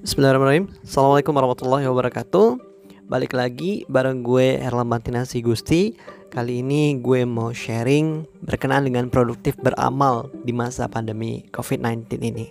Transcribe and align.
Bismillahirrahmanirrahim. 0.00 0.72
Assalamualaikum 0.80 1.36
warahmatullahi 1.36 1.84
wabarakatuh. 1.84 2.56
Balik 3.04 3.36
lagi 3.36 3.84
bareng 3.84 4.24
gue 4.24 4.56
Erlambang 4.56 5.04
Tinasi 5.04 5.44
Gusti. 5.44 5.92
Kali 6.32 6.64
ini 6.64 6.96
gue 6.96 7.28
mau 7.28 7.52
sharing 7.52 8.24
berkenaan 8.40 8.88
dengan 8.88 9.12
produktif 9.12 9.60
beramal 9.60 10.32
di 10.40 10.56
masa 10.56 10.88
pandemi 10.88 11.44
COVID-19 11.52 12.16
ini. 12.16 12.48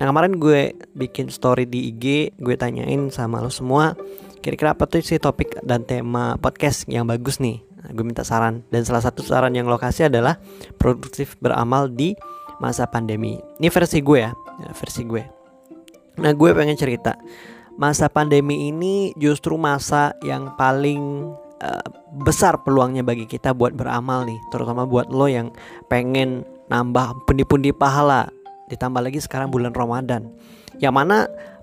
Nah 0.00 0.08
kemarin 0.08 0.40
gue 0.40 0.80
bikin 0.96 1.28
story 1.28 1.68
di 1.68 1.92
IG 1.92 2.32
Gue 2.40 2.56
tanyain 2.56 3.12
sama 3.12 3.44
lo 3.44 3.52
semua 3.52 3.92
Kira-kira 4.40 4.72
apa 4.72 4.88
tuh 4.88 5.04
sih 5.04 5.20
topik 5.20 5.60
dan 5.60 5.84
tema 5.84 6.40
podcast 6.40 6.88
yang 6.88 7.04
bagus 7.04 7.36
nih? 7.36 7.60
Nah, 7.84 7.92
Gue 7.92 8.08
minta 8.08 8.24
saran. 8.24 8.64
Dan 8.72 8.88
salah 8.88 9.04
satu 9.04 9.20
saran 9.20 9.52
yang 9.52 9.68
lo 9.68 9.76
kasih 9.76 10.08
adalah 10.08 10.40
Produktif 10.80 11.36
beramal 11.36 11.92
di 11.92 12.16
masa 12.64 12.88
pandemi. 12.88 13.36
Ini 13.60 13.68
versi 13.68 14.00
gue 14.00 14.24
ya 14.24 14.32
versi 14.72 15.04
gue 15.04 15.37
Nah 16.18 16.34
gue 16.34 16.50
pengen 16.50 16.74
cerita. 16.74 17.14
Masa 17.78 18.10
pandemi 18.10 18.74
ini 18.74 19.14
justru 19.14 19.54
masa 19.54 20.10
yang 20.26 20.50
paling 20.58 21.30
uh, 21.62 21.86
besar 22.26 22.58
peluangnya 22.66 23.06
bagi 23.06 23.22
kita 23.22 23.54
buat 23.54 23.70
beramal 23.70 24.26
nih 24.26 24.34
Terutama 24.50 24.82
buat 24.82 25.06
lo 25.14 25.30
yang 25.30 25.54
pengen 25.86 26.42
nambah 26.66 27.22
pundi-pundi 27.22 27.70
pahala. 27.70 28.26
Ditambah 28.66 28.98
lagi 28.98 29.22
sekarang 29.22 29.54
bulan 29.54 29.70
Ramadan. 29.72 30.26
Yang 30.82 30.94
mana 30.94 31.16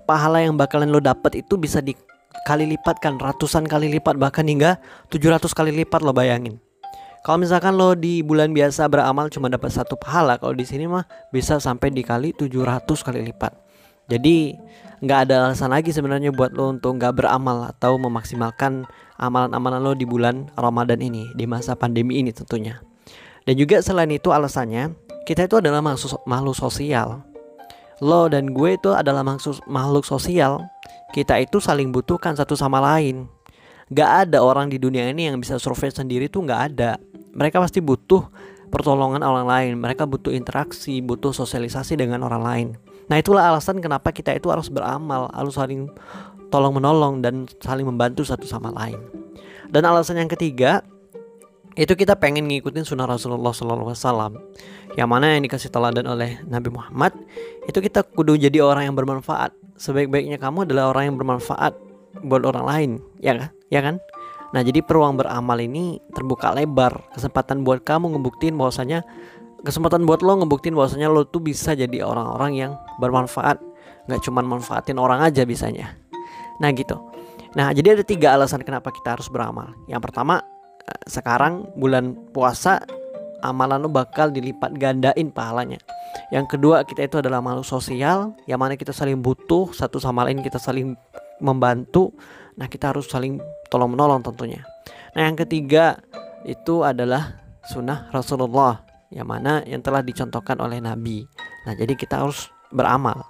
pahala 0.08 0.40
yang 0.40 0.56
bakalan 0.56 0.88
lo 0.88 1.04
dapet 1.04 1.44
itu 1.44 1.60
bisa 1.60 1.84
dikali 1.84 2.64
lipatkan 2.64 3.20
Ratusan 3.20 3.68
kali 3.68 3.92
lipat 3.92 4.16
bahkan 4.16 4.48
hingga 4.48 4.80
700 5.12 5.52
kali 5.52 5.70
lipat 5.84 6.00
lo 6.00 6.16
bayangin. 6.16 6.56
Kalau 7.26 7.42
misalkan 7.42 7.74
lo 7.74 7.98
di 7.98 8.22
bulan 8.22 8.54
biasa 8.54 8.86
beramal 8.86 9.26
cuma 9.34 9.50
dapat 9.50 9.74
satu 9.74 9.98
pahala, 9.98 10.38
kalau 10.38 10.54
di 10.54 10.62
sini 10.62 10.86
mah 10.86 11.02
bisa 11.34 11.58
sampai 11.58 11.90
dikali 11.90 12.30
700 12.30 12.86
kali 13.02 13.20
lipat. 13.26 13.65
Jadi 14.06 14.54
nggak 15.02 15.18
ada 15.28 15.50
alasan 15.50 15.74
lagi 15.74 15.92
sebenarnya 15.92 16.32
buat 16.32 16.54
lo 16.54 16.72
untuk 16.72 16.96
nggak 16.96 17.20
beramal 17.20 17.68
atau 17.68 18.00
memaksimalkan 18.00 18.86
amalan-amalan 19.20 19.80
lo 19.82 19.92
di 19.92 20.08
bulan 20.08 20.48
Ramadan 20.56 21.02
ini 21.02 21.28
di 21.36 21.44
masa 21.44 21.74
pandemi 21.74 22.22
ini 22.22 22.30
tentunya. 22.30 22.80
Dan 23.46 23.54
juga 23.58 23.78
selain 23.82 24.10
itu 24.10 24.30
alasannya 24.34 24.94
kita 25.26 25.50
itu 25.50 25.58
adalah 25.58 25.82
makhluk 26.26 26.54
sosial. 26.54 27.26
Lo 27.98 28.30
dan 28.30 28.54
gue 28.54 28.78
itu 28.78 28.94
adalah 28.94 29.26
makhluk 29.66 30.06
sosial. 30.06 30.62
Kita 31.10 31.34
itu 31.42 31.58
saling 31.58 31.90
butuhkan 31.90 32.38
satu 32.38 32.54
sama 32.54 32.78
lain. 32.78 33.26
Gak 33.90 34.28
ada 34.28 34.42
orang 34.42 34.70
di 34.70 34.78
dunia 34.78 35.06
ini 35.10 35.30
yang 35.30 35.38
bisa 35.42 35.58
survei 35.58 35.90
sendiri 35.90 36.30
tuh 36.30 36.46
gak 36.46 36.74
ada. 36.74 36.98
Mereka 37.34 37.58
pasti 37.58 37.82
butuh 37.82 38.26
pertolongan 38.70 39.22
orang 39.22 39.46
lain. 39.46 39.72
Mereka 39.78 40.06
butuh 40.06 40.34
interaksi, 40.34 40.98
butuh 41.02 41.34
sosialisasi 41.34 41.98
dengan 41.98 42.22
orang 42.26 42.42
lain. 42.42 42.68
Nah 43.06 43.16
itulah 43.22 43.54
alasan 43.54 43.78
kenapa 43.78 44.10
kita 44.10 44.34
itu 44.34 44.50
harus 44.50 44.66
beramal, 44.66 45.30
harus 45.30 45.54
saling 45.54 45.86
tolong 46.50 46.74
menolong 46.74 47.22
dan 47.22 47.46
saling 47.62 47.86
membantu 47.86 48.22
satu 48.26 48.46
sama 48.46 48.70
lain. 48.74 48.98
Dan 49.70 49.82
alasan 49.86 50.18
yang 50.18 50.30
ketiga 50.30 50.82
itu 51.76 51.92
kita 51.92 52.16
pengen 52.16 52.48
ngikutin 52.48 52.88
sunnah 52.88 53.04
Rasulullah 53.04 53.52
SAW 53.52 54.32
yang 54.96 55.08
mana 55.12 55.36
yang 55.36 55.44
dikasih 55.44 55.68
teladan 55.68 56.08
oleh 56.08 56.40
Nabi 56.48 56.72
Muhammad 56.72 57.12
itu 57.68 57.78
kita 57.84 58.00
kudu 58.00 58.40
jadi 58.40 58.64
orang 58.64 58.88
yang 58.90 58.96
bermanfaat. 58.96 59.52
Sebaik-baiknya 59.76 60.40
kamu 60.40 60.64
adalah 60.64 60.88
orang 60.88 61.12
yang 61.12 61.16
bermanfaat 61.20 61.76
buat 62.24 62.48
orang 62.48 62.64
lain 62.64 62.90
ya 63.20 63.36
kan 63.36 63.50
ya 63.68 63.80
kan? 63.84 64.00
Nah 64.56 64.64
jadi 64.64 64.80
peluang 64.80 65.20
beramal 65.20 65.60
ini 65.60 66.00
terbuka 66.16 66.54
lebar. 66.56 67.12
Kesempatan 67.12 67.60
buat 67.60 67.84
kamu 67.84 68.16
ngebuktiin 68.16 68.56
bahwasanya 68.56 69.04
kesempatan 69.62 70.04
buat 70.04 70.20
lo 70.20 70.42
ngebuktiin 70.42 70.76
bahwasanya 70.76 71.08
lo 71.08 71.24
tuh 71.24 71.40
bisa 71.40 71.72
jadi 71.72 72.04
orang-orang 72.04 72.52
yang 72.56 72.72
bermanfaat. 73.00 73.60
Nggak 74.06 74.20
cuma 74.22 74.42
manfaatin 74.44 74.98
orang 75.00 75.22
aja 75.22 75.42
bisanya. 75.42 75.96
Nah 76.62 76.70
gitu. 76.72 76.96
Nah 77.56 77.72
jadi 77.72 77.96
ada 77.98 78.04
tiga 78.04 78.36
alasan 78.36 78.62
kenapa 78.62 78.92
kita 78.92 79.16
harus 79.16 79.26
beramal. 79.32 79.72
Yang 79.90 80.10
pertama 80.10 80.44
eh, 80.84 81.00
sekarang 81.08 81.66
bulan 81.74 82.14
puasa 82.30 82.84
amalan 83.44 83.84
lo 83.84 83.88
bakal 83.92 84.32
dilipat 84.32 84.74
gandain 84.78 85.28
pahalanya. 85.32 85.80
Yang 86.32 86.56
kedua 86.56 86.86
kita 86.86 87.04
itu 87.04 87.16
adalah 87.20 87.42
makhluk 87.44 87.66
sosial 87.66 88.32
yang 88.48 88.62
mana 88.62 88.78
kita 88.78 88.94
saling 88.94 89.20
butuh 89.20 89.74
satu 89.74 90.00
sama 90.00 90.24
lain 90.24 90.40
kita 90.40 90.56
saling 90.56 90.96
membantu. 91.42 92.14
Nah 92.56 92.70
kita 92.70 92.94
harus 92.94 93.10
saling 93.10 93.42
tolong 93.68 93.92
menolong 93.92 94.24
tentunya. 94.24 94.64
Nah 95.12 95.28
yang 95.28 95.36
ketiga 95.36 96.00
itu 96.46 96.86
adalah 96.86 97.42
sunnah 97.66 98.08
Rasulullah 98.14 98.85
yang 99.10 99.28
mana 99.28 99.62
yang 99.64 99.82
telah 99.82 100.02
dicontohkan 100.02 100.58
oleh 100.58 100.82
Nabi. 100.82 101.26
Nah, 101.66 101.74
jadi 101.74 101.94
kita 101.94 102.22
harus 102.22 102.50
beramal. 102.74 103.22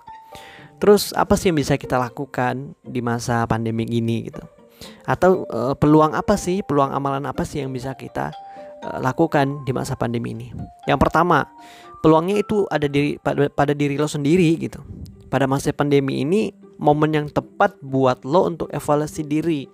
Terus 0.76 1.16
apa 1.16 1.40
sih 1.40 1.48
yang 1.52 1.58
bisa 1.58 1.80
kita 1.80 1.96
lakukan 1.96 2.76
di 2.84 3.00
masa 3.00 3.48
pandemi 3.48 3.88
ini 3.88 4.28
gitu? 4.28 4.44
Atau 5.08 5.48
e, 5.48 5.72
peluang 5.80 6.12
apa 6.12 6.36
sih, 6.36 6.60
peluang 6.60 6.92
amalan 6.92 7.24
apa 7.24 7.48
sih 7.48 7.64
yang 7.64 7.72
bisa 7.72 7.96
kita 7.96 8.28
e, 8.84 8.88
lakukan 9.00 9.64
di 9.64 9.72
masa 9.72 9.96
pandemi 9.96 10.36
ini? 10.36 10.52
Yang 10.84 11.00
pertama, 11.08 11.48
peluangnya 12.04 12.44
itu 12.44 12.68
ada 12.68 12.84
di 12.84 13.16
pada, 13.16 13.48
pada 13.48 13.72
diri 13.72 13.96
lo 13.96 14.04
sendiri 14.04 14.52
gitu. 14.60 14.84
Pada 15.32 15.48
masa 15.48 15.72
pandemi 15.72 16.20
ini 16.20 16.52
momen 16.76 17.16
yang 17.16 17.26
tepat 17.32 17.80
buat 17.80 18.20
lo 18.28 18.44
untuk 18.44 18.68
evaluasi 18.68 19.24
diri, 19.24 19.64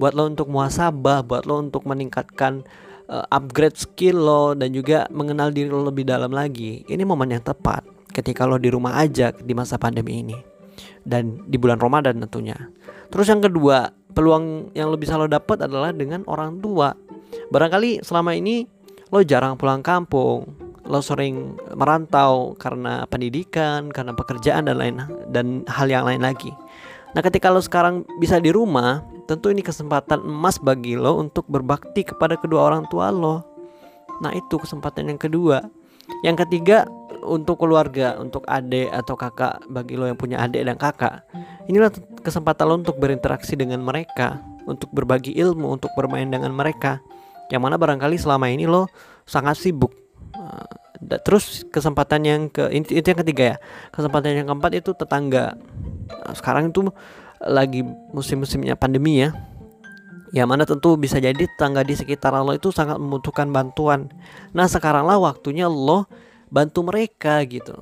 buat 0.00 0.16
lo 0.16 0.32
untuk 0.32 0.48
muasabah, 0.48 1.28
buat 1.28 1.44
lo 1.44 1.60
untuk 1.60 1.84
meningkatkan 1.84 2.64
uh, 3.08 3.26
upgrade 3.32 3.76
skill 3.76 4.16
lo 4.20 4.44
dan 4.54 4.70
juga 4.70 5.08
mengenal 5.10 5.50
diri 5.50 5.72
lo 5.72 5.82
lebih 5.82 6.06
dalam 6.06 6.30
lagi. 6.30 6.84
Ini 6.86 7.02
momen 7.02 7.34
yang 7.34 7.44
tepat 7.44 7.84
ketika 8.12 8.44
lo 8.44 8.60
di 8.60 8.68
rumah 8.68 9.00
aja 9.00 9.32
di 9.32 9.52
masa 9.56 9.80
pandemi 9.80 10.22
ini 10.22 10.36
dan 11.02 11.42
di 11.48 11.56
bulan 11.56 11.80
Ramadan 11.80 12.20
tentunya. 12.22 12.56
Terus 13.08 13.26
yang 13.32 13.40
kedua, 13.40 13.88
peluang 14.12 14.76
yang 14.76 14.92
lo 14.92 15.00
bisa 15.00 15.16
lo 15.16 15.24
dapat 15.24 15.64
adalah 15.64 15.90
dengan 15.96 16.22
orang 16.28 16.60
tua. 16.60 16.92
Barangkali 17.48 18.04
selama 18.04 18.36
ini 18.36 18.68
lo 19.08 19.24
jarang 19.24 19.56
pulang 19.56 19.80
kampung, 19.80 20.44
lo 20.84 21.00
sering 21.00 21.56
merantau 21.72 22.52
karena 22.60 23.08
pendidikan, 23.08 23.88
karena 23.88 24.12
pekerjaan 24.12 24.68
dan 24.68 24.76
lain 24.76 24.96
dan 25.32 25.64
hal 25.68 25.88
yang 25.88 26.04
lain 26.04 26.20
lagi. 26.20 26.52
Nah, 27.16 27.20
ketika 27.24 27.48
lo 27.48 27.60
sekarang 27.64 28.04
bisa 28.20 28.36
di 28.36 28.52
rumah, 28.52 29.00
tentu 29.24 29.48
ini 29.48 29.64
kesempatan 29.64 30.20
emas 30.20 30.60
bagi 30.60 30.92
lo 30.96 31.16
untuk 31.16 31.48
berbakti 31.48 32.04
kepada 32.04 32.36
kedua 32.36 32.68
orang 32.68 32.84
tua 32.92 33.08
lo. 33.08 33.40
Nah, 34.20 34.34
itu 34.36 34.60
kesempatan 34.60 35.08
yang 35.08 35.20
kedua. 35.20 35.64
Yang 36.24 36.44
ketiga, 36.44 36.84
untuk 37.24 37.60
keluarga, 37.60 38.16
untuk 38.20 38.44
adik 38.48 38.88
atau 38.92 39.14
kakak 39.16 39.60
bagi 39.68 39.96
lo 39.96 40.08
yang 40.08 40.18
punya 40.20 40.40
adik 40.44 40.64
dan 40.64 40.76
kakak. 40.76 41.24
Inilah 41.68 41.92
kesempatan 42.20 42.64
lo 42.68 42.74
untuk 42.80 42.96
berinteraksi 42.96 43.56
dengan 43.56 43.80
mereka, 43.84 44.40
untuk 44.64 44.92
berbagi 44.92 45.36
ilmu, 45.36 45.68
untuk 45.80 45.92
bermain 45.96 46.28
dengan 46.28 46.52
mereka. 46.52 47.00
Yang 47.48 47.62
mana 47.64 47.76
barangkali 47.80 48.16
selama 48.20 48.52
ini 48.52 48.68
lo 48.68 48.88
sangat 49.24 49.56
sibuk. 49.56 49.92
Eh, 50.36 51.20
terus 51.24 51.64
kesempatan 51.72 52.20
yang 52.24 52.40
ke 52.52 52.68
itu 52.72 53.04
yang 53.04 53.20
ketiga 53.24 53.44
ya. 53.44 53.56
Kesempatan 53.92 54.44
yang 54.44 54.46
keempat 54.52 54.72
itu 54.76 54.90
tetangga 54.92 55.56
Nah, 55.56 55.67
sekarang 56.34 56.70
itu 56.70 56.88
lagi 57.42 57.84
musim-musimnya 58.12 58.74
pandemi 58.74 59.22
ya. 59.22 59.34
Yang 60.28 60.48
mana 60.48 60.64
tentu 60.68 61.00
bisa 61.00 61.16
jadi 61.16 61.40
tetangga 61.40 61.80
di 61.80 61.96
sekitar 61.96 62.36
lo 62.36 62.52
itu 62.52 62.68
sangat 62.68 63.00
membutuhkan 63.00 63.48
bantuan. 63.48 64.12
Nah 64.52 64.68
sekaranglah 64.68 65.16
waktunya 65.16 65.64
lo 65.68 66.04
bantu 66.52 66.84
mereka 66.84 67.40
gitu. 67.48 67.80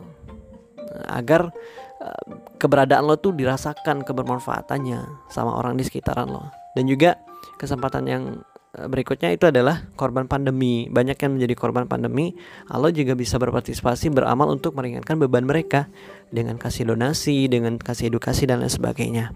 Agar 1.10 1.50
uh, 1.98 2.22
keberadaan 2.62 3.02
lo 3.02 3.18
tuh 3.18 3.34
dirasakan 3.34 4.06
kebermanfaatannya 4.06 5.26
sama 5.26 5.58
orang 5.58 5.74
di 5.74 5.82
sekitaran 5.82 6.30
lo 6.30 6.46
dan 6.78 6.86
juga 6.86 7.18
kesempatan 7.58 8.04
yang 8.06 8.22
Eh, 8.30 8.55
berikutnya 8.84 9.32
itu 9.32 9.48
adalah 9.48 9.88
korban 9.96 10.28
pandemi. 10.28 10.92
Banyak 10.92 11.16
yang 11.16 11.40
menjadi 11.40 11.54
korban 11.56 11.88
pandemi, 11.88 12.36
Allah 12.68 12.92
juga 12.92 13.16
bisa 13.16 13.40
berpartisipasi 13.40 14.12
beramal 14.12 14.52
untuk 14.52 14.76
meringankan 14.76 15.16
beban 15.16 15.48
mereka 15.48 15.88
dengan 16.28 16.60
kasih 16.60 16.92
donasi, 16.92 17.48
dengan 17.48 17.80
kasih 17.80 18.12
edukasi 18.12 18.44
dan 18.44 18.60
lain 18.60 18.68
sebagainya. 18.68 19.32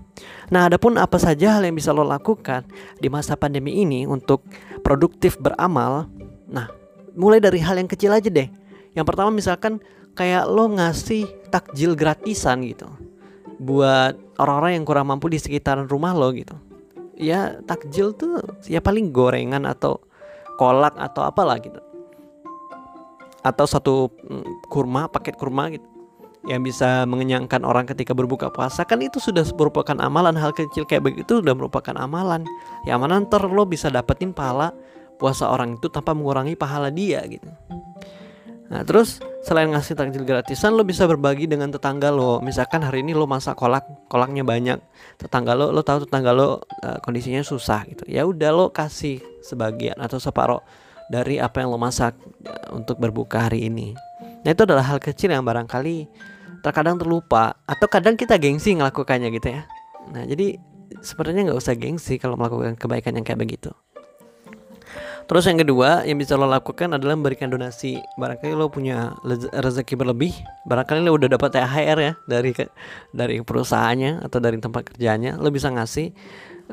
Nah, 0.53 0.69
adapun 0.69 1.01
apa 1.01 1.17
saja 1.17 1.57
hal 1.57 1.65
yang 1.65 1.73
bisa 1.73 1.97
lo 1.97 2.05
lakukan 2.05 2.69
di 3.01 3.09
masa 3.09 3.41
pandemi 3.41 3.81
ini 3.81 4.05
untuk 4.05 4.45
produktif 4.85 5.41
beramal? 5.41 6.13
Nah, 6.45 6.69
mulai 7.17 7.41
dari 7.41 7.65
hal 7.65 7.81
yang 7.81 7.89
kecil 7.89 8.13
aja 8.13 8.29
deh. 8.29 8.53
Yang 8.93 9.07
pertama 9.09 9.33
misalkan 9.33 9.81
kayak 10.13 10.45
lo 10.51 10.69
ngasih 10.69 11.49
takjil 11.49 11.97
gratisan 11.97 12.61
gitu 12.67 12.91
buat 13.61 14.17
orang-orang 14.41 14.81
yang 14.81 14.85
kurang 14.89 15.13
mampu 15.13 15.29
di 15.29 15.37
sekitaran 15.37 15.85
rumah 15.85 16.17
lo 16.17 16.33
gitu 16.33 16.57
ya 17.21 17.61
takjil 17.69 18.17
tuh 18.17 18.41
ya 18.65 18.81
paling 18.81 19.13
gorengan 19.13 19.69
atau 19.69 20.01
kolak 20.57 20.97
atau 20.97 21.29
apalah 21.29 21.61
gitu. 21.61 21.79
Atau 23.45 23.65
satu 23.69 23.95
mm, 24.25 24.73
kurma 24.73 25.09
paket 25.13 25.37
kurma 25.37 25.69
gitu. 25.69 25.85
Yang 26.49 26.73
bisa 26.73 27.05
mengenyangkan 27.05 27.69
orang 27.69 27.85
ketika 27.85 28.17
berbuka 28.17 28.49
puasa. 28.49 28.89
Kan 28.89 29.05
itu 29.05 29.21
sudah 29.21 29.45
merupakan 29.53 29.97
amalan 30.01 30.33
hal 30.41 30.57
kecil 30.57 30.89
kayak 30.89 31.05
begitu 31.05 31.45
sudah 31.45 31.53
merupakan 31.53 31.93
amalan. 32.01 32.49
Yang 32.89 32.99
mana 33.05 33.21
ntar 33.21 33.45
lo 33.45 33.69
bisa 33.69 33.93
dapetin 33.93 34.33
pahala 34.33 34.73
puasa 35.21 35.53
orang 35.53 35.77
itu 35.77 35.93
tanpa 35.93 36.17
mengurangi 36.17 36.57
pahala 36.57 36.89
dia 36.89 37.21
gitu 37.29 37.45
Nah 38.71 38.87
terus 38.87 39.19
selain 39.43 39.67
ngasih 39.67 39.99
takjil 39.99 40.23
gratisan 40.23 40.79
lo 40.79 40.87
bisa 40.87 41.03
berbagi 41.11 41.51
dengan 41.51 41.75
tetangga 41.75 42.15
lo. 42.15 42.39
Misalkan 42.39 42.87
hari 42.87 43.03
ini 43.03 43.19
lo 43.19 43.27
masak 43.27 43.59
kolak 43.59 43.83
kolaknya 44.07 44.47
banyak. 44.47 44.79
Tetangga 45.19 45.59
lo 45.59 45.75
lo 45.75 45.83
tahu 45.83 46.07
tetangga 46.07 46.31
lo 46.31 46.63
uh, 46.63 46.99
kondisinya 47.03 47.43
susah 47.43 47.83
gitu. 47.91 48.07
Ya 48.07 48.23
udah 48.23 48.55
lo 48.55 48.71
kasih 48.71 49.19
sebagian 49.43 49.99
atau 49.99 50.23
separoh 50.23 50.63
dari 51.11 51.43
apa 51.43 51.67
yang 51.67 51.75
lo 51.75 51.83
masak 51.83 52.15
uh, 52.47 52.79
untuk 52.79 53.03
berbuka 53.03 53.51
hari 53.51 53.67
ini. 53.67 53.99
Nah 54.47 54.55
itu 54.55 54.63
adalah 54.63 54.87
hal 54.87 55.03
kecil 55.03 55.35
yang 55.35 55.43
barangkali 55.43 56.07
terkadang 56.63 56.95
terlupa 56.95 57.59
atau 57.67 57.91
kadang 57.91 58.15
kita 58.15 58.39
gengsi 58.39 58.79
ngelakukannya 58.79 59.35
gitu 59.35 59.51
ya. 59.51 59.67
Nah 60.15 60.23
jadi 60.23 60.63
sebenarnya 61.03 61.51
nggak 61.51 61.59
usah 61.59 61.75
gengsi 61.75 62.23
kalau 62.23 62.39
melakukan 62.39 62.79
kebaikan 62.79 63.19
yang 63.19 63.27
kayak 63.27 63.43
begitu 63.43 63.75
Terus 65.31 65.47
yang 65.47 65.63
kedua 65.63 66.03
yang 66.03 66.19
bisa 66.19 66.35
lo 66.35 66.51
lakukan 66.51 66.91
adalah 66.91 67.15
memberikan 67.15 67.47
donasi. 67.47 68.03
Barangkali 68.19 68.51
lo 68.51 68.67
punya 68.67 69.15
rezeki 69.55 69.95
berlebih, 69.95 70.35
barangkali 70.67 71.07
lo 71.07 71.15
udah 71.15 71.31
dapat 71.31 71.55
THR 71.55 71.99
ya 72.03 72.13
dari 72.27 72.51
dari 73.15 73.39
perusahaannya 73.39 74.27
atau 74.27 74.43
dari 74.43 74.59
tempat 74.59 74.91
kerjanya, 74.91 75.39
lo 75.39 75.55
bisa 75.55 75.71
ngasih 75.71 76.11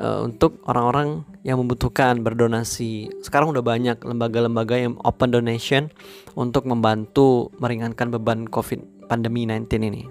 uh, 0.02 0.26
untuk 0.26 0.58
orang-orang 0.66 1.22
yang 1.46 1.62
membutuhkan 1.62 2.18
berdonasi. 2.18 3.06
Sekarang 3.22 3.54
udah 3.54 3.62
banyak 3.62 4.02
lembaga-lembaga 4.02 4.74
yang 4.74 4.98
open 5.06 5.30
donation 5.30 5.94
untuk 6.34 6.66
membantu 6.66 7.54
meringankan 7.62 8.10
beban 8.10 8.50
COVID 8.50 9.06
pandemi 9.06 9.46
19 9.46 9.70
ini. 9.86 10.02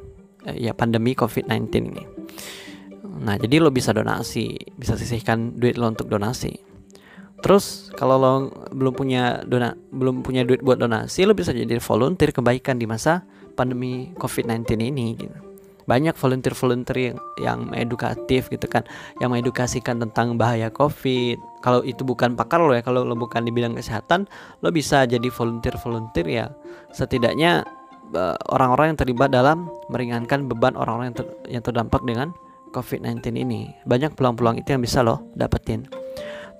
Uh, 0.47 0.55
ya 0.55 0.71
pandemi 0.71 1.19
COVID-19 1.19 1.67
ini. 1.83 2.03
Nah, 3.27 3.35
jadi 3.35 3.59
lo 3.59 3.75
bisa 3.75 3.91
donasi, 3.91 4.55
bisa 4.79 4.95
sisihkan 4.95 5.59
duit 5.59 5.75
lo 5.75 5.91
untuk 5.91 6.07
donasi. 6.07 6.76
Terus 7.41 7.93
kalau 7.93 8.17
lo 8.17 8.31
belum 8.73 8.93
punya 8.97 9.45
dona 9.45 9.77
belum 9.93 10.25
punya 10.25 10.41
duit 10.41 10.65
buat 10.65 10.81
donasi, 10.81 11.25
lo 11.29 11.37
bisa 11.37 11.53
jadi 11.53 11.77
volunteer 11.77 12.33
kebaikan 12.33 12.81
di 12.81 12.89
masa 12.89 13.21
pandemi 13.53 14.13
COVID-19 14.17 14.65
ini 14.81 15.05
gitu. 15.17 15.37
Banyak 15.87 16.19
volunteer-volunteer 16.19 16.97
yang, 16.99 17.17
yang 17.39 17.59
edukatif 17.71 18.51
gitu 18.51 18.67
kan, 18.67 18.83
yang 19.23 19.31
mengedukasikan 19.31 20.03
tentang 20.03 20.35
bahaya 20.35 20.67
COVID. 20.67 21.63
Kalau 21.63 21.79
itu 21.87 22.03
bukan 22.03 22.35
pakar 22.35 22.59
lo 22.59 22.75
ya, 22.75 22.83
kalau 22.83 23.07
lo 23.07 23.15
bukan 23.15 23.47
di 23.47 23.55
bidang 23.55 23.79
kesehatan, 23.79 24.27
lo 24.59 24.67
bisa 24.67 25.07
jadi 25.07 25.31
volunteer-volunteer 25.31 26.27
ya. 26.27 26.45
Setidaknya 26.91 27.63
eh, 28.11 28.37
orang-orang 28.51 28.91
yang 28.93 28.99
terlibat 28.99 29.31
dalam 29.31 29.71
meringankan 29.87 30.51
beban 30.51 30.75
orang-orang 30.75 31.15
yang, 31.15 31.17
ter, 31.23 31.27
yang 31.55 31.63
terdampak 31.63 32.03
dengan 32.03 32.35
COVID-19 32.75 33.23
ini. 33.39 33.71
Banyak 33.87 34.19
peluang-peluang 34.19 34.59
itu 34.59 34.75
yang 34.75 34.83
bisa 34.83 34.99
lo 35.07 35.23
dapetin. 35.39 35.87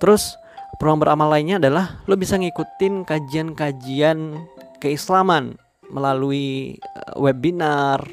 Terus 0.00 0.40
Peluang 0.76 1.00
beramal 1.00 1.32
lainnya 1.32 1.56
adalah 1.56 2.04
lo 2.04 2.14
bisa 2.14 2.36
ngikutin 2.36 3.08
kajian-kajian 3.08 4.36
keislaman 4.78 5.56
melalui 5.88 6.76
eh, 6.76 7.14
webinar, 7.16 8.04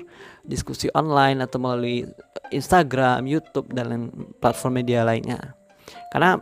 diskusi 0.48 0.88
online 0.96 1.44
atau 1.44 1.60
melalui 1.60 2.08
Instagram, 2.50 3.28
YouTube 3.28 3.70
dan 3.76 4.10
platform 4.40 4.82
media 4.82 5.04
lainnya. 5.04 5.54
Karena 6.14 6.40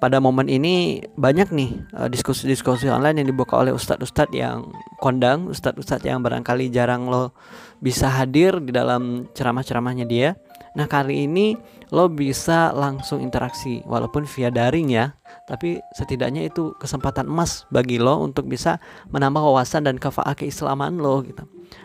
pada 0.00 0.16
momen 0.16 0.48
ini 0.48 1.04
banyak 1.14 1.52
nih 1.52 1.70
eh, 1.92 2.08
diskusi-diskusi 2.08 2.88
online 2.88 3.20
yang 3.22 3.28
dibuka 3.28 3.60
oleh 3.60 3.70
ustadz-ustadz 3.70 4.32
yang 4.32 4.72
kondang, 4.98 5.52
ustadz-ustadz 5.52 6.08
yang 6.08 6.24
barangkali 6.24 6.72
jarang 6.72 7.06
lo 7.06 7.36
bisa 7.84 8.08
hadir 8.08 8.58
di 8.64 8.72
dalam 8.72 9.28
ceramah-ceramahnya 9.36 10.08
dia. 10.08 10.34
Nah 10.78 10.86
kali 10.86 11.26
ini 11.26 11.58
lo 11.90 12.06
bisa 12.06 12.70
langsung 12.70 13.18
interaksi 13.18 13.82
walaupun 13.82 14.22
via 14.22 14.54
daring 14.54 14.94
ya 14.94 15.10
tapi 15.50 15.82
setidaknya 15.98 16.46
itu 16.46 16.78
kesempatan 16.78 17.26
emas 17.26 17.66
bagi 17.74 17.98
lo 17.98 18.22
untuk 18.22 18.46
bisa 18.46 18.78
menambah 19.10 19.42
wawasan 19.42 19.90
dan 19.90 19.98
kafaah 19.98 20.38
keislaman 20.38 21.02
lo 21.02 21.26
gitu. 21.26 21.42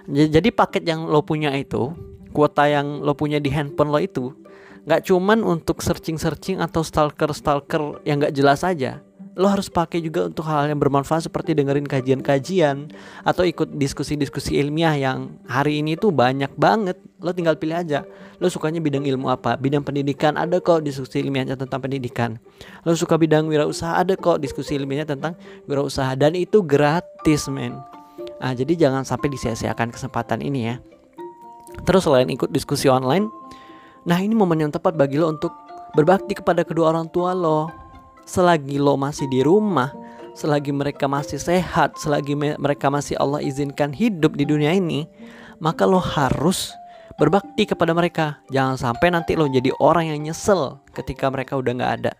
Jadi 0.10 0.54
paket 0.54 0.86
yang 0.86 1.10
lo 1.10 1.26
punya 1.26 1.50
itu, 1.58 1.94
kuota 2.30 2.70
yang 2.70 3.02
lo 3.02 3.18
punya 3.18 3.42
di 3.42 3.50
handphone 3.50 3.90
lo 3.90 3.98
itu, 3.98 4.34
nggak 4.86 5.10
cuman 5.10 5.42
untuk 5.42 5.82
searching-searching 5.82 6.62
atau 6.62 6.86
stalker-stalker 6.86 8.06
yang 8.06 8.22
nggak 8.22 8.38
jelas 8.38 8.62
aja, 8.62 9.02
lo 9.36 9.52
harus 9.52 9.68
pakai 9.68 10.00
juga 10.00 10.32
untuk 10.32 10.48
hal 10.48 10.72
yang 10.72 10.80
bermanfaat 10.80 11.28
seperti 11.28 11.52
dengerin 11.52 11.84
kajian-kajian 11.84 12.88
atau 13.28 13.44
ikut 13.44 13.76
diskusi-diskusi 13.76 14.56
ilmiah 14.56 14.96
yang 14.96 15.36
hari 15.44 15.84
ini 15.84 16.00
tuh 16.00 16.16
banyak 16.16 16.56
banget. 16.56 16.96
Lo 17.20 17.36
tinggal 17.36 17.60
pilih 17.60 17.76
aja. 17.76 18.08
Lo 18.40 18.48
sukanya 18.48 18.80
bidang 18.80 19.04
ilmu 19.04 19.28
apa? 19.28 19.60
Bidang 19.60 19.84
pendidikan 19.84 20.40
ada 20.40 20.64
kok 20.64 20.88
diskusi 20.88 21.20
ilmiahnya 21.20 21.60
tentang 21.60 21.84
pendidikan. 21.84 22.40
Lo 22.88 22.96
suka 22.96 23.20
bidang 23.20 23.52
wirausaha 23.52 24.00
ada 24.00 24.16
kok 24.16 24.40
diskusi 24.40 24.80
ilmiahnya 24.80 25.20
tentang 25.20 25.36
wirausaha 25.68 26.16
dan 26.16 26.32
itu 26.40 26.64
gratis, 26.64 27.52
men. 27.52 27.76
Nah, 28.40 28.56
jadi 28.56 28.88
jangan 28.88 29.04
sampai 29.04 29.36
disia-siakan 29.36 29.92
kesempatan 29.92 30.40
ini 30.40 30.72
ya. 30.72 30.76
Terus 31.84 32.08
selain 32.08 32.32
ikut 32.32 32.56
diskusi 32.56 32.88
online, 32.88 33.28
nah 34.08 34.16
ini 34.16 34.32
momen 34.32 34.64
yang 34.64 34.72
tepat 34.72 34.96
bagi 34.96 35.20
lo 35.20 35.28
untuk 35.28 35.52
berbakti 35.92 36.40
kepada 36.40 36.64
kedua 36.64 36.96
orang 36.96 37.12
tua 37.12 37.36
lo 37.36 37.85
selagi 38.26 38.82
lo 38.82 38.98
masih 38.98 39.30
di 39.30 39.46
rumah, 39.46 39.94
selagi 40.36 40.74
mereka 40.74 41.06
masih 41.08 41.40
sehat, 41.40 41.96
selagi 41.96 42.34
me 42.36 42.58
mereka 42.60 42.92
masih 42.92 43.16
Allah 43.22 43.40
izinkan 43.40 43.96
hidup 43.96 44.36
di 44.36 44.44
dunia 44.44 44.76
ini, 44.76 45.08
maka 45.64 45.88
lo 45.88 46.02
harus 46.02 46.74
berbakti 47.16 47.64
kepada 47.64 47.96
mereka. 47.96 48.44
Jangan 48.52 48.76
sampai 48.76 49.14
nanti 49.14 49.40
lo 49.40 49.48
jadi 49.48 49.72
orang 49.80 50.12
yang 50.12 50.20
nyesel 50.26 50.84
ketika 50.92 51.32
mereka 51.32 51.56
udah 51.56 51.72
nggak 51.72 51.94
ada. 52.04 52.14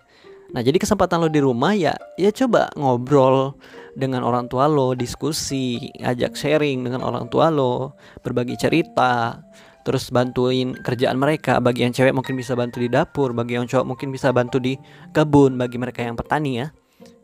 Nah, 0.54 0.62
jadi 0.62 0.78
kesempatan 0.78 1.26
lo 1.26 1.28
di 1.28 1.42
rumah 1.42 1.74
ya, 1.74 1.98
ya 2.22 2.30
coba 2.30 2.70
ngobrol 2.78 3.58
dengan 3.98 4.22
orang 4.22 4.46
tua 4.46 4.70
lo, 4.70 4.94
diskusi, 4.94 5.90
ajak 6.00 6.38
sharing 6.38 6.86
dengan 6.86 7.02
orang 7.02 7.26
tua 7.34 7.50
lo, 7.50 7.98
berbagi 8.22 8.54
cerita, 8.54 9.42
terus 9.86 10.10
bantuin 10.10 10.74
kerjaan 10.74 11.16
mereka. 11.22 11.62
Bagi 11.62 11.86
yang 11.86 11.94
cewek 11.94 12.12
mungkin 12.12 12.34
bisa 12.34 12.58
bantu 12.58 12.82
di 12.82 12.90
dapur 12.90 13.32
bagi 13.38 13.54
yang 13.56 13.70
cowok 13.70 13.86
mungkin 13.86 14.10
bisa 14.10 14.34
bantu 14.34 14.58
di 14.58 14.76
kebun 15.14 15.56
bagi 15.62 15.78
mereka 15.78 16.02
yang 16.02 16.18
petani 16.18 16.66
ya. 16.66 16.68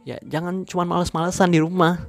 Ya 0.05 0.17
jangan 0.21 0.63
cuma 0.69 0.85
males-malesan 0.85 1.49
di 1.49 1.57
rumah. 1.57 2.05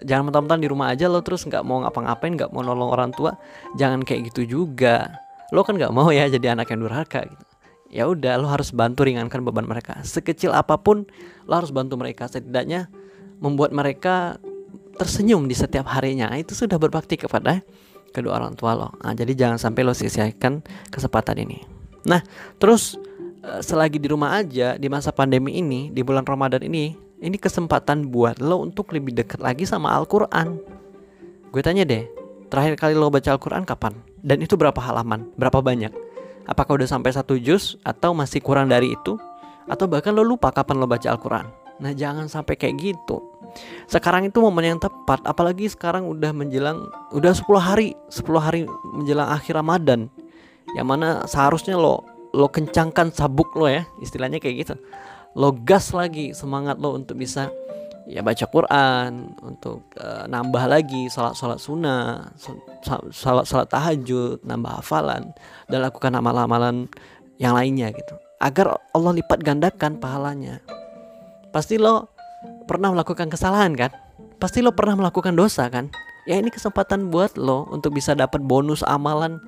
Jangan 0.00 0.32
mentang-mentang 0.32 0.60
di 0.64 0.68
rumah 0.72 0.88
aja 0.88 1.12
lo 1.12 1.20
terus 1.20 1.44
nggak 1.44 1.60
mau 1.60 1.84
ngapa-ngapain 1.84 2.32
nggak 2.32 2.50
mau 2.50 2.64
nolong 2.64 2.88
orang 2.88 3.12
tua. 3.12 3.36
Jangan 3.76 4.00
kayak 4.00 4.32
gitu 4.32 4.48
juga. 4.48 5.12
Lo 5.52 5.60
kan 5.60 5.76
nggak 5.76 5.92
mau 5.92 6.08
ya 6.08 6.24
jadi 6.32 6.56
anak 6.56 6.72
yang 6.72 6.80
durhaka 6.80 7.28
gitu. 7.28 7.44
Ya 7.92 8.08
udah 8.08 8.40
lo 8.40 8.48
harus 8.48 8.72
bantu 8.72 9.04
ringankan 9.04 9.44
beban 9.44 9.68
mereka. 9.68 10.00
Sekecil 10.00 10.56
apa 10.56 10.80
pun 10.80 11.04
lo 11.44 11.52
harus 11.52 11.68
bantu 11.68 12.00
mereka. 12.00 12.24
Setidaknya 12.24 12.88
membuat 13.44 13.76
mereka 13.76 14.40
tersenyum 14.96 15.44
di 15.44 15.52
setiap 15.52 15.92
harinya. 15.92 16.32
Itu 16.40 16.56
sudah 16.56 16.80
berbakti 16.80 17.20
kepada 17.20 17.60
kedua 18.10 18.38
orang 18.42 18.54
tua 18.58 18.74
lo. 18.76 18.90
Nah, 19.02 19.14
jadi 19.14 19.32
jangan 19.34 19.58
sampai 19.58 19.82
lo 19.86 19.94
sia-siakan 19.94 20.62
kesempatan 20.90 21.36
ini. 21.42 21.58
Nah, 22.06 22.20
terus 22.58 22.98
eh, 23.42 23.60
selagi 23.62 23.98
di 24.02 24.08
rumah 24.10 24.38
aja 24.38 24.76
di 24.76 24.86
masa 24.90 25.14
pandemi 25.14 25.58
ini, 25.58 25.88
di 25.90 26.02
bulan 26.02 26.26
Ramadan 26.26 26.62
ini, 26.66 26.94
ini 27.20 27.36
kesempatan 27.36 28.08
buat 28.08 28.40
lo 28.40 28.64
untuk 28.64 28.90
lebih 28.96 29.12
dekat 29.12 29.40
lagi 29.40 29.68
sama 29.68 29.92
Al-Qur'an. 29.94 30.56
Gue 31.50 31.62
tanya 31.62 31.84
deh, 31.84 32.06
terakhir 32.48 32.74
kali 32.78 32.94
lo 32.96 33.12
baca 33.12 33.30
Al-Qur'an 33.30 33.68
kapan? 33.68 33.94
Dan 34.20 34.40
itu 34.40 34.56
berapa 34.56 34.78
halaman? 34.80 35.28
Berapa 35.36 35.60
banyak? 35.60 35.92
Apakah 36.48 36.80
udah 36.80 36.88
sampai 36.88 37.12
satu 37.12 37.36
juz 37.36 37.76
atau 37.84 38.16
masih 38.16 38.40
kurang 38.40 38.72
dari 38.72 38.96
itu? 38.96 39.20
Atau 39.68 39.86
bahkan 39.86 40.10
lo 40.16 40.24
lupa 40.24 40.50
kapan 40.50 40.80
lo 40.80 40.88
baca 40.88 41.06
Al-Qur'an? 41.12 41.59
Nah, 41.80 41.96
jangan 41.96 42.28
sampai 42.28 42.60
kayak 42.60 42.76
gitu. 42.76 43.30
Sekarang 43.90 44.22
itu 44.22 44.38
momen 44.38 44.76
yang 44.76 44.80
tepat 44.80 45.24
apalagi 45.26 45.66
sekarang 45.66 46.06
udah 46.06 46.30
menjelang 46.30 46.86
udah 47.10 47.32
10 47.34 47.50
hari 47.58 47.88
10 48.06 48.22
hari 48.38 48.62
menjelang 48.94 49.26
akhir 49.26 49.58
Ramadan 49.58 50.06
yang 50.78 50.86
mana 50.86 51.26
seharusnya 51.26 51.74
lo 51.74 52.06
lo 52.30 52.46
kencangkan 52.46 53.10
sabuk 53.10 53.58
lo 53.58 53.66
ya 53.66 53.82
istilahnya 53.98 54.38
kayak 54.38 54.56
gitu. 54.66 54.74
Lo 55.34 55.50
gas 55.54 55.90
lagi 55.90 56.30
semangat 56.30 56.78
lo 56.78 56.94
untuk 56.94 57.18
bisa 57.18 57.50
ya 58.06 58.22
baca 58.22 58.46
Quran 58.46 59.34
untuk 59.42 59.86
uh, 59.98 60.30
nambah 60.30 60.64
lagi 60.70 61.10
salat 61.10 61.34
salat 61.34 61.58
sunnah 61.58 62.30
salat 63.10 63.46
salat 63.46 63.66
tahajud 63.70 64.42
nambah 64.46 64.82
hafalan 64.82 65.30
dan 65.66 65.78
lakukan 65.82 66.14
amalan-amalan 66.14 66.86
yang 67.42 67.58
lainnya 67.58 67.90
gitu. 67.90 68.14
Agar 68.38 68.78
Allah 68.94 69.12
lipat 69.18 69.42
gandakan 69.42 69.98
pahalanya 69.98 70.62
pasti 71.50 71.76
lo 71.76 72.10
pernah 72.66 72.94
melakukan 72.94 73.30
kesalahan 73.30 73.74
kan? 73.74 73.90
Pasti 74.40 74.64
lo 74.64 74.72
pernah 74.72 74.96
melakukan 74.96 75.36
dosa 75.36 75.68
kan? 75.68 75.90
Ya 76.24 76.38
ini 76.38 76.48
kesempatan 76.48 77.10
buat 77.10 77.36
lo 77.36 77.68
untuk 77.74 77.96
bisa 77.96 78.14
dapat 78.14 78.40
bonus 78.40 78.84
amalan 78.86 79.40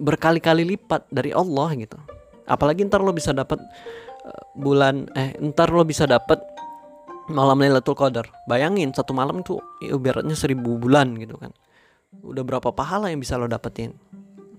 berkali-kali 0.00 0.64
lipat 0.64 1.06
dari 1.12 1.34
Allah 1.34 1.72
gitu. 1.76 1.98
Apalagi 2.48 2.86
ntar 2.86 3.00
lo 3.04 3.14
bisa 3.14 3.30
dapat 3.30 3.60
uh, 4.26 4.42
bulan 4.58 5.06
eh 5.14 5.36
ntar 5.38 5.70
lo 5.70 5.86
bisa 5.86 6.04
dapat 6.08 6.40
malam 7.30 7.62
Lailatul 7.62 7.94
Qadar. 7.94 8.26
Bayangin 8.50 8.90
satu 8.90 9.14
malam 9.14 9.40
itu 9.40 9.62
ibaratnya 9.84 10.34
seribu 10.34 10.76
bulan 10.76 11.14
gitu 11.16 11.38
kan. 11.38 11.54
Udah 12.26 12.42
berapa 12.42 12.74
pahala 12.74 13.08
yang 13.08 13.22
bisa 13.22 13.38
lo 13.38 13.46
dapetin? 13.46 13.94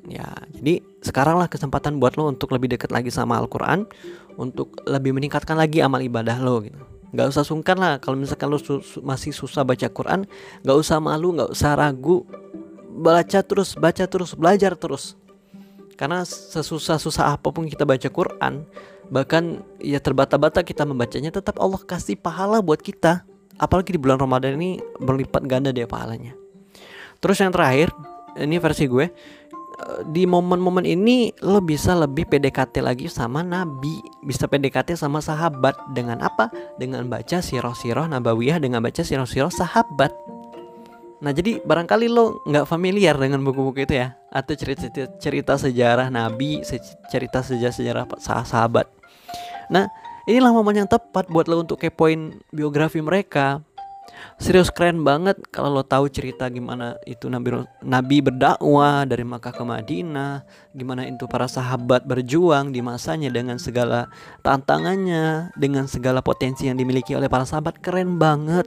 Ya, 0.10 0.34
jadi 0.50 0.82
sekaranglah 1.06 1.46
kesempatan 1.46 2.02
buat 2.02 2.18
lo 2.18 2.26
untuk 2.26 2.50
lebih 2.50 2.74
dekat 2.74 2.90
lagi 2.90 3.14
sama 3.14 3.38
Al-Qur'an, 3.38 3.86
untuk 4.34 4.74
lebih 4.90 5.14
meningkatkan 5.14 5.54
lagi 5.54 5.84
amal 5.84 6.02
ibadah 6.02 6.42
lo 6.42 6.64
gitu. 6.66 6.82
nggak 7.12 7.28
usah 7.28 7.44
sungkan 7.44 7.76
lah 7.76 8.00
kalau 8.00 8.16
misalkan 8.16 8.48
lo 8.48 8.56
su 8.56 8.80
su 8.80 9.04
masih 9.04 9.36
susah 9.36 9.68
baca 9.68 9.84
Quran 9.92 10.24
nggak 10.64 10.78
usah 10.80 11.04
malu 11.04 11.36
nggak 11.36 11.52
usah 11.52 11.76
ragu 11.76 12.24
baca 12.88 13.40
terus 13.44 13.76
baca 13.76 14.04
terus 14.08 14.32
belajar 14.32 14.80
terus. 14.80 15.20
Karena 16.00 16.26
sesusah-susah 16.26 17.38
apa 17.38 17.54
pun 17.54 17.68
kita 17.70 17.86
baca 17.86 18.08
Quran 18.10 18.66
bahkan 19.12 19.62
ya 19.78 20.00
terbata-bata 20.00 20.64
kita 20.64 20.88
membacanya 20.88 21.36
tetap 21.36 21.60
Allah 21.60 21.84
kasih 21.84 22.16
pahala 22.16 22.64
buat 22.64 22.80
kita. 22.80 23.28
Apalagi 23.60 23.94
di 23.94 24.00
bulan 24.02 24.18
Ramadan 24.18 24.58
ini 24.58 24.82
berlipat 24.98 25.46
ganda 25.46 25.70
dia 25.70 25.86
pahalanya. 25.86 26.34
Terus 27.22 27.38
yang 27.38 27.54
terakhir 27.54 27.94
ini 28.40 28.58
versi 28.58 28.90
gue 28.90 29.12
di 30.10 30.26
momen-momen 30.26 30.86
ini 30.86 31.32
lo 31.46 31.62
bisa 31.62 31.94
lebih 31.94 32.26
PDKT 32.30 32.82
lagi 32.82 33.08
sama 33.10 33.42
nabi, 33.46 34.02
bisa 34.26 34.46
PDKT 34.46 34.98
sama 34.98 35.22
sahabat 35.22 35.78
dengan 35.94 36.22
apa? 36.22 36.50
Dengan 36.78 37.06
baca 37.08 37.42
sirah-sirah 37.42 38.10
nabawiyah, 38.10 38.58
dengan 38.62 38.82
baca 38.82 39.02
sirah-sirah 39.02 39.54
sahabat. 39.54 40.14
Nah 41.22 41.30
jadi 41.30 41.62
barangkali 41.62 42.10
lo 42.10 42.42
nggak 42.50 42.66
familiar 42.66 43.14
dengan 43.14 43.46
buku-buku 43.46 43.86
itu 43.86 43.94
ya, 44.02 44.18
atau 44.34 44.58
cerita 44.58 44.90
cerita 45.22 45.54
sejarah 45.54 46.10
nabi, 46.10 46.66
cerita 47.14 47.46
sejarah 47.46 47.76
sejarah 47.78 48.06
sahabat. 48.46 48.90
Nah 49.70 49.86
inilah 50.26 50.50
momen 50.50 50.82
yang 50.82 50.90
tepat 50.90 51.30
buat 51.30 51.46
lo 51.46 51.62
untuk 51.62 51.78
kepoin 51.78 52.42
biografi 52.50 53.02
mereka, 53.06 53.62
serius 54.42 54.74
keren 54.74 55.06
banget 55.06 55.38
kalau 55.54 55.70
lo 55.70 55.84
tahu 55.86 56.10
cerita 56.10 56.50
gimana 56.50 56.98
itu 57.06 57.30
Nabi 57.30 57.62
Nabi 57.86 58.18
berdakwah 58.26 59.06
dari 59.06 59.22
Makkah 59.22 59.54
ke 59.54 59.64
Madinah, 59.64 60.44
gimana 60.74 61.06
itu 61.06 61.30
para 61.30 61.46
sahabat 61.46 62.06
berjuang 62.06 62.74
di 62.74 62.82
masanya 62.82 63.30
dengan 63.30 63.62
segala 63.62 64.10
tantangannya, 64.42 65.54
dengan 65.54 65.86
segala 65.86 66.26
potensi 66.26 66.66
yang 66.66 66.78
dimiliki 66.78 67.14
oleh 67.14 67.30
para 67.30 67.46
sahabat 67.46 67.78
keren 67.80 68.18
banget. 68.18 68.66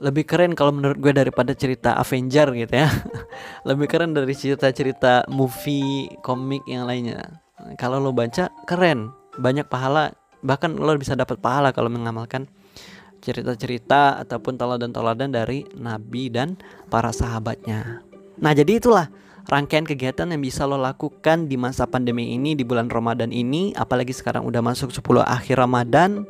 Lebih 0.00 0.24
keren 0.24 0.52
kalau 0.56 0.72
menurut 0.72 0.96
gue 0.96 1.12
daripada 1.12 1.52
cerita 1.52 1.92
Avenger 2.00 2.56
gitu 2.56 2.72
ya. 2.72 2.88
Lebih 3.68 3.84
keren 3.84 4.16
dari 4.16 4.32
cerita-cerita 4.32 5.28
movie, 5.28 6.08
komik 6.24 6.64
yang 6.64 6.88
lainnya. 6.88 7.40
Kalau 7.76 8.00
lo 8.00 8.08
baca 8.08 8.48
keren, 8.64 9.12
banyak 9.36 9.68
pahala, 9.68 10.16
bahkan 10.40 10.72
lo 10.72 10.96
bisa 10.96 11.12
dapat 11.12 11.36
pahala 11.36 11.76
kalau 11.76 11.92
mengamalkan 11.92 12.48
cerita-cerita 13.20 14.18
ataupun 14.18 14.56
teladan-teladan 14.56 15.30
dari 15.30 15.68
nabi 15.76 16.32
dan 16.32 16.56
para 16.88 17.12
sahabatnya. 17.12 18.00
Nah, 18.40 18.52
jadi 18.56 18.80
itulah 18.80 19.12
rangkaian 19.46 19.84
kegiatan 19.84 20.32
yang 20.32 20.40
bisa 20.40 20.64
lo 20.64 20.80
lakukan 20.80 21.46
di 21.46 21.60
masa 21.60 21.84
pandemi 21.84 22.32
ini 22.32 22.56
di 22.56 22.64
bulan 22.64 22.88
Ramadan 22.88 23.30
ini, 23.30 23.76
apalagi 23.76 24.16
sekarang 24.16 24.48
udah 24.48 24.64
masuk 24.64 24.90
10 24.90 25.20
akhir 25.22 25.60
Ramadan. 25.60 26.24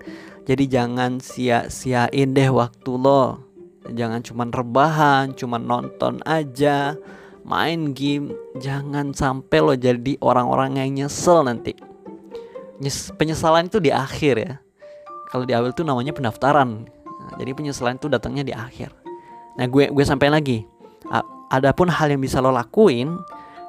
Jadi 0.45 0.67
jangan 0.67 1.23
sia-siain 1.23 2.35
deh 2.35 2.51
waktu 2.51 2.93
lo. 2.99 3.47
Jangan 3.87 4.21
cuma 4.27 4.45
rebahan, 4.51 5.33
cuma 5.39 5.57
nonton 5.57 6.19
aja, 6.27 6.99
main 7.47 7.95
game. 7.95 8.35
Jangan 8.59 9.15
sampai 9.15 9.59
lo 9.63 9.75
jadi 9.79 10.19
orang-orang 10.19 10.83
yang 10.83 11.07
nyesel 11.07 11.47
nanti. 11.47 11.73
penyesalan 13.21 13.69
itu 13.69 13.77
di 13.77 13.93
akhir 13.93 14.35
ya 14.41 14.57
kalau 15.31 15.47
di 15.47 15.55
awal 15.55 15.71
tuh 15.71 15.87
namanya 15.87 16.11
pendaftaran. 16.13 16.85
Nah, 16.91 17.35
jadi 17.39 17.55
penyesalan 17.55 17.97
itu 17.97 18.11
datangnya 18.11 18.43
di 18.43 18.55
akhir. 18.55 18.91
Nah 19.59 19.67
gue 19.67 19.91
gue 19.91 20.05
sampai 20.05 20.31
lagi. 20.31 20.67
Adapun 21.51 21.91
hal 21.91 22.15
yang 22.15 22.23
bisa 22.23 22.39
lo 22.39 22.55
lakuin 22.55 23.19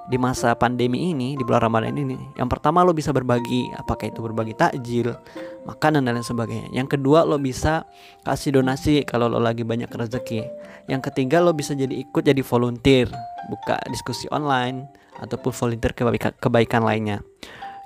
di 0.06 0.13
masa 0.22 0.53
pandemi 0.53 1.13
ini 1.18 1.34
di 1.34 1.41
bulan 1.41 1.65
Ramadan 1.65 1.98
ini 1.98 2.13
yang 2.38 2.46
pertama 2.46 2.86
lo 2.86 2.94
bisa 2.94 3.10
berbagi 3.10 3.74
apakah 3.74 4.06
itu 4.12 4.22
berbagi 4.22 4.53
takjil 4.53 5.18
makanan 5.65 6.06
dan 6.06 6.22
lain 6.22 6.25
sebagainya. 6.25 6.70
Yang 6.70 6.98
kedua 6.98 7.25
lo 7.25 7.41
bisa 7.41 7.89
kasih 8.22 8.62
donasi 8.62 9.01
kalau 9.01 9.25
lo 9.25 9.41
lagi 9.41 9.65
banyak 9.65 9.89
rezeki. 9.89 10.46
Yang 10.94 11.10
ketiga 11.10 11.41
lo 11.41 11.58
bisa 11.58 11.74
jadi 11.74 11.89
ikut 12.06 12.22
jadi 12.22 12.46
volunteer 12.46 13.10
buka 13.50 13.82
diskusi 13.89 14.30
online 14.30 14.86
ataupun 15.18 15.50
volunteer 15.50 15.98
kebaikan, 15.98 16.38
kebaikan 16.38 16.86
lainnya. 16.86 17.25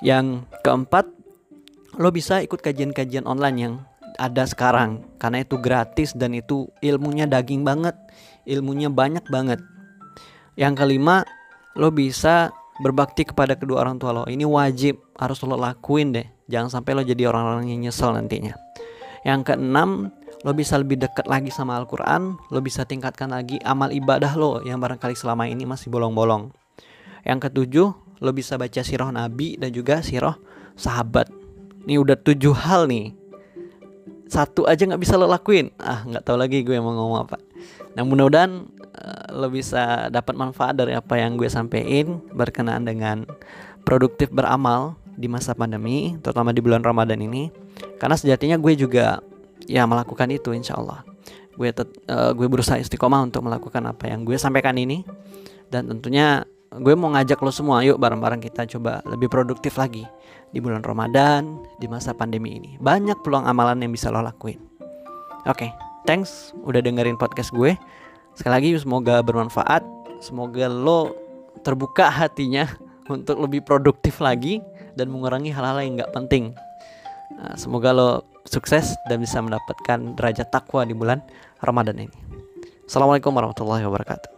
Yang 0.03 0.44
keempat 0.60 1.08
lo 1.95 2.09
bisa 2.11 2.43
ikut 2.43 2.59
kajian-kajian 2.59 3.23
online 3.27 3.57
yang 3.57 3.73
ada 4.19 4.47
sekarang. 4.47 5.03
Karena 5.19 5.43
itu 5.43 5.59
gratis 5.59 6.15
dan 6.15 6.35
itu 6.35 6.67
ilmunya 6.79 7.27
daging 7.27 7.63
banget. 7.63 7.95
Ilmunya 8.47 8.91
banyak 8.91 9.27
banget. 9.27 9.59
Yang 10.55 10.73
kelima 10.79 11.27
lo 11.75 11.91
bisa 11.91 12.51
berbakti 12.79 13.27
kepada 13.27 13.55
kedua 13.55 13.83
orang 13.83 13.99
tua 13.99 14.11
lo. 14.11 14.23
Ini 14.27 14.43
wajib 14.47 14.99
harus 15.19 15.39
lo 15.43 15.55
lakuin 15.59 16.15
deh. 16.15 16.27
Jangan 16.47 16.79
sampai 16.79 16.91
lo 16.95 17.01
jadi 17.03 17.27
orang-orang 17.27 17.71
yang 17.71 17.83
nyesel 17.83 18.15
nantinya. 18.15 18.55
Yang 19.25 19.51
keenam 19.51 20.13
lo 20.45 20.51
bisa 20.53 20.77
lebih 20.77 21.01
dekat 21.01 21.25
lagi 21.25 21.49
sama 21.51 21.75
Al-Quran. 21.79 22.37
Lo 22.51 22.59
bisa 22.61 22.85
tingkatkan 22.85 23.31
lagi 23.33 23.59
amal 23.65 23.91
ibadah 23.91 24.31
lo 24.37 24.61
yang 24.63 24.79
barangkali 24.79 25.17
selama 25.17 25.49
ini 25.49 25.67
masih 25.67 25.91
bolong-bolong. 25.91 26.53
Yang 27.25 27.49
ketujuh 27.49 27.87
lo 28.21 28.31
bisa 28.31 28.55
baca 28.55 28.79
sirah 28.79 29.11
nabi 29.11 29.59
dan 29.59 29.75
juga 29.75 29.99
sirah 29.99 30.39
sahabat 30.79 31.44
Nih 31.86 32.01
udah 32.01 32.18
tujuh 32.18 32.54
hal 32.54 32.89
nih. 32.89 33.13
Satu 34.25 34.65
aja 34.65 34.82
nggak 34.84 35.01
bisa 35.01 35.15
lo 35.15 35.30
lakuin. 35.30 35.70
Ah 35.77 36.01
nggak 36.01 36.25
tahu 36.25 36.38
lagi 36.38 36.65
gue 36.65 36.77
mau 36.82 36.92
ngomong 36.92 37.30
apa. 37.30 37.38
Nah 37.94 38.04
mudah-mudahan 38.04 38.68
uh, 38.98 39.25
lo 39.38 39.48
bisa 39.54 40.10
dapat 40.10 40.34
manfaat 40.34 40.75
dari 40.75 40.98
apa 40.98 41.15
yang 41.15 41.38
gue 41.38 41.48
sampein 41.48 42.20
berkenaan 42.34 42.84
dengan 42.84 43.24
produktif 43.86 44.34
beramal 44.34 44.98
di 45.15 45.32
masa 45.32 45.56
pandemi, 45.56 46.18
terutama 46.20 46.51
di 46.51 46.60
bulan 46.60 46.84
Ramadan 46.84 47.22
ini. 47.22 47.54
Karena 48.01 48.18
sejatinya 48.18 48.58
gue 48.60 48.74
juga 48.75 49.22
ya 49.70 49.86
melakukan 49.86 50.27
itu 50.34 50.51
insya 50.51 50.75
Allah. 50.75 51.06
Gue 51.56 51.72
uh, 51.72 52.32
gue 52.36 52.48
berusaha 52.50 52.82
istiqomah 52.82 53.24
untuk 53.24 53.46
melakukan 53.46 53.86
apa 53.88 54.12
yang 54.12 54.27
gue 54.27 54.36
sampaikan 54.36 54.75
ini 54.75 55.06
dan 55.70 55.88
tentunya 55.88 56.44
gue 56.79 56.94
mau 56.96 57.12
ngajak 57.13 57.39
lo 57.39 57.51
semua 57.51 57.86
yuk 57.86 58.00
bareng-bareng 58.00 58.44
kita 58.44 58.67
coba 58.75 59.00
lebih 59.08 59.32
produktif 59.32 59.79
lagi 59.79 60.03
di 60.51 60.60
bulan 60.60 60.84
Ramadan 60.84 61.63
di 61.79 61.88
masa 61.88 62.12
pandemi 62.12 62.55
ini. 62.55 62.75
Banyak 62.79 63.24
peluang 63.24 63.48
amalan 63.48 63.84
yang 63.84 63.91
bisa 63.91 64.12
lo 64.12 64.20
lakuin. 64.24 64.60
Oke 65.46 65.67
okay, 65.67 65.70
thanks 66.03 66.51
udah 66.65 66.82
dengerin 66.84 67.15
podcast 67.15 67.51
gue. 67.55 67.77
Sekali 68.36 68.53
lagi 68.55 68.70
semoga 68.79 69.24
bermanfaat. 69.24 69.84
Semoga 70.20 70.67
lo 70.67 71.15
terbuka 71.63 72.12
hatinya 72.12 72.67
untuk 73.13 73.39
lebih 73.39 73.63
produktif 73.63 74.20
lagi 74.20 74.60
dan 74.96 75.12
mengurangi 75.12 75.51
hal-hal 75.51 75.79
yang 75.84 76.00
nggak 76.00 76.12
penting. 76.15 76.55
Nah, 77.36 77.55
semoga 77.58 77.91
lo 77.91 78.10
sukses 78.46 78.96
dan 79.10 79.20
bisa 79.20 79.41
mendapatkan 79.41 80.15
derajat 80.15 80.48
takwa 80.53 80.86
di 80.86 80.94
bulan 80.94 81.20
Ramadan 81.60 81.98
ini. 82.00 82.15
Assalamualaikum 82.86 83.34
warahmatullahi 83.34 83.82
wabarakatuh 83.82 84.35